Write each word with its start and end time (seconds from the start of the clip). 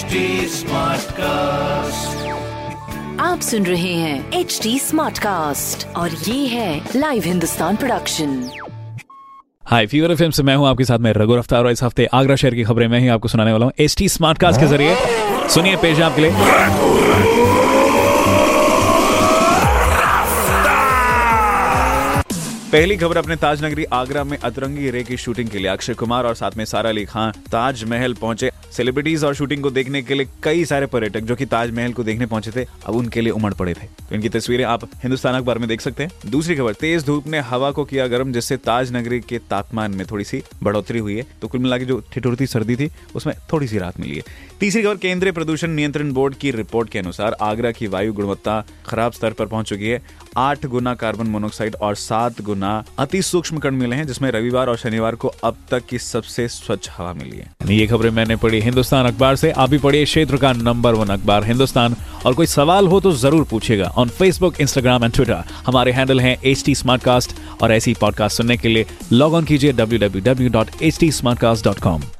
HD 0.00 0.06
cast 1.12 2.28
आप 3.20 3.40
सुन 3.40 3.66
रहे 3.66 3.94
हैं 3.94 4.32
एच 4.32 4.60
डी 4.62 4.78
स्मार्ट 4.78 5.18
कास्ट 5.18 5.96
और 5.96 6.10
ये 6.10 6.46
है 6.46 6.88
live 6.96 7.22
Hindustan 7.26 7.76
production 7.76 8.50
high 9.64 9.86
fever 9.86 10.14
film 10.14 10.30
से 10.30 10.42
मैं 10.42 10.56
हूँ 10.56 10.68
आपके 10.68 10.84
साथ 10.84 10.98
में 10.98 11.12
रघु 11.12 11.36
रफ्तार 11.36 11.64
और 11.64 11.70
इस 11.70 11.82
हफ़्ते 11.82 12.06
आगरा 12.06 12.36
शहर 12.36 12.54
की 12.54 12.64
खबरें 12.64 12.88
मैं 12.88 13.00
ही 13.00 13.08
आपको 13.08 13.28
सुनाने 13.28 13.52
वाला 13.52 13.66
हूँ 13.66 13.72
एच 13.78 13.94
टी 13.98 14.08
स्मार्ट 14.08 14.38
कास्ट 14.38 14.60
के 14.60 14.66
ज़रिए। 14.66 14.96
सुनिए 15.48 15.76
पेश 15.76 16.00
आपके 16.00 16.22
लिए। 16.22 16.30
पहली 22.72 22.96
खबर 22.96 23.16
अपने 23.16 23.36
ताज 23.36 23.64
नगरी 23.64 23.84
आगरा 23.84 24.22
में 24.24 24.36
अतरंगी 24.38 24.90
रे 24.90 25.02
की 25.04 25.16
शूटिंग 25.16 25.48
के 25.48 25.58
लिए। 25.58 25.66
अक्षय 25.66 25.94
कुमार 25.94 26.24
और 26.24 26.34
साथ 26.34 26.56
में 26.56 26.64
सारा 26.64 26.90
अली 26.90 27.04
खान 27.04 27.32
ताजमहल 27.50 28.14
पहुँचे। 28.14 28.50
सेलिब्रिटीज 28.72 29.24
और 29.24 29.34
शूटिंग 29.34 29.62
को 29.62 29.70
देखने 29.70 30.02
के 30.02 30.14
लिए 30.14 30.28
कई 30.42 30.64
सारे 30.64 30.86
पर्यटक 30.86 31.20
जो 31.20 31.36
कि 31.36 31.46
ताजमहल 31.46 31.92
को 31.92 32.04
देखने 32.04 32.26
पहुँचे 32.26 32.50
थे, 32.50 32.66
अब 32.86 32.96
उनके 32.96 33.20
लिए 33.20 33.32
उमड़ 33.32 33.52
पड़े 33.54 33.74
थे। 33.74 33.86
तो 34.08 34.14
इनकी 34.14 34.28
तस्वीरें 34.28 34.64
आप 34.64 34.84
हिंदुस्तान 34.84 35.34
अखबार 35.34 35.58
में 35.58 35.68
देख 35.68 35.80
सकते 35.80 36.02
हैं। 36.02 36.30
दूसरी 36.30 36.56
खबर, 36.56 36.72
तेज 36.72 37.06
धूप 37.06 37.26
ने 37.26 37.38
हवा 37.40 37.70
को 37.70 37.84
किया 37.84 38.06
गर्म, 38.06 38.32
जिससे 38.32 38.56
ताज 38.56 38.92
नगरी 38.92 39.20
के 39.20 39.38
तापमान 39.38 39.94
में 39.94 40.06
थोड़ी 40.06 40.24
सी 40.24 40.42
बढ़ोतरी 40.62 40.98
हुई 40.98 41.16
है। 41.16 41.26
तो 41.42 41.48
कुल 41.48 41.60
मिला 41.60 41.78
जो 41.78 42.02
ठिठुरती 42.12 42.46
सर्दी 42.46 42.76
थी, 42.76 42.90
उसमें 43.14 43.34
थोड़ी 43.52 43.68
सी 43.68 43.78
राहत 43.78 44.00
मिली 44.00 44.16
है। 44.16 44.22
तीसरी 44.60 44.82
खबर, 44.82 44.96
केंद्रीय 44.96 45.32
प्रदूषण 45.32 45.70
नियंत्रण 45.70 46.12
बोर्ड 46.12 46.34
की 46.34 46.50
रिपोर्ट 46.50 46.90
के 46.90 46.98
अनुसार 46.98 47.36
आगरा 47.42 47.70
की 47.70 47.86
वायु 47.86 48.12
गुणवत्ता 48.12 48.64
खराब 48.86 49.12
स्तर 49.12 49.32
पर 49.32 49.46
पहुँच 49.46 49.68
चुकी 49.68 49.88
है। 49.88 50.02
आठ 50.36 50.66
गुना 50.66 50.94
कार्बन 50.94 51.26
मोनोक्साइड 51.26 51.74
और 51.74 51.94
सात 51.94 52.42
गुना 52.42 52.84
अति 52.98 53.22
सूक्ष्म 53.22 53.58
कण 53.58 53.74
मिले 53.74 53.96
हैं, 53.96 54.06
जिसमें 54.06 54.30
रविवार 54.30 54.68
और 54.68 54.76
शनिवार 54.76 55.14
को 55.14 55.32
अब 55.44 55.56
तक 55.70 55.86
की 55.86 55.98
सबसे 55.98 56.48
स्वच्छ 56.48 56.90
हवा 56.98 57.12
मिली 57.12 57.36
है। 57.36 57.76
ये 57.76 57.86
खबरें 57.86 58.10
मैंने 58.10 58.36
पढ़ी 58.36 58.60
हिंदुस्तान 58.60 59.06
अखबार 59.06 59.36
से। 59.36 59.50
आप 59.50 59.70
भी 59.70 59.78
पढ़िए 59.78 60.04
क्षेत्र 60.04 60.36
का 60.36 60.52
नंबर 60.52 60.94
वन 60.94 61.08
अखबार, 61.08 61.44
हिंदुस्तान। 61.44 61.96
और 62.26 62.34
कोई 62.34 62.46
सवाल 62.46 62.86
हो 62.86 63.00
तो 63.00 63.12
ज़रूर 63.12 63.46
पूछेगा 63.50 63.92
on 63.96 64.08
Facebook 64.08 64.60
Instagram 64.60 65.04
and 65.04 65.12
Twitter 65.12 65.44
हमारे 65.66 65.92
हैंडल 65.92 66.20
है 66.20 66.38
एच 66.44 66.64
टी 66.64 66.74
और 67.62 67.72
ऐसी 67.72 67.94
पॉडकास्ट 68.00 68.36
सुनने 68.36 68.56
के 68.56 68.68
लिए 68.68 68.86
लॉग 69.12 69.34
ऑन 69.34 69.44
कीजिए 69.44 69.72
www.htsmartcast.com 69.72 72.19